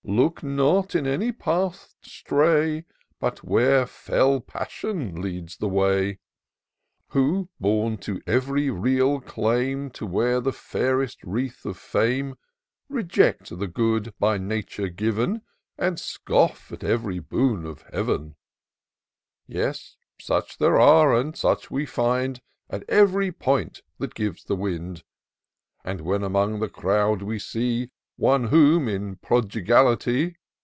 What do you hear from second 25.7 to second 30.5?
But when, among the crowd, we see One whom, in prodigality.